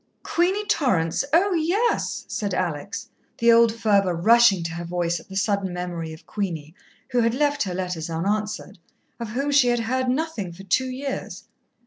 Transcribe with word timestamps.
"Queenie 0.23 0.65
Torrance? 0.65 1.23
Oh, 1.31 1.53
yes!" 1.53 2.25
said 2.27 2.55
Alex, 2.55 3.07
the 3.37 3.51
old 3.51 3.71
fervour 3.71 4.15
rushing 4.15 4.63
to 4.63 4.71
her 4.73 4.83
voice 4.83 5.19
at 5.19 5.29
the 5.29 5.37
sudden 5.37 5.71
memory 5.71 6.11
of 6.11 6.25
Queenie, 6.25 6.73
who 7.11 7.19
had 7.21 7.35
left 7.35 7.61
her 7.61 7.75
letters 7.75 8.09
unanswered 8.09 8.79
of 9.19 9.27
whom 9.29 9.51
she 9.51 9.67
had 9.67 9.81
heard 9.81 10.09
nothing 10.09 10.51
for 10.53 10.63
two 10.63 10.89
years. 10.89 11.43